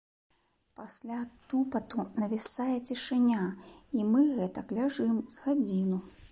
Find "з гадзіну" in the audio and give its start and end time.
5.37-6.05